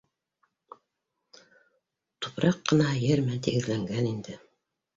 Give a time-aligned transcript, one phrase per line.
[2.27, 4.43] Тупраҡҡынаһы ер менән тигеҙләнгән инде.